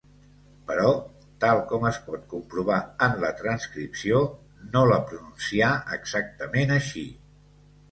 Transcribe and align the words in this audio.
Però 0.69 0.93
–tal 1.41 1.61
com 1.71 1.85
es 1.89 1.99
pot 2.07 2.23
comprovar 2.31 2.79
en 3.09 3.13
la 3.25 3.31
transcripció– 3.43 4.23
no 4.73 4.83
la 4.95 4.99
pronuncià 5.13 5.71
exactament 6.01 6.77
així. 6.81 7.07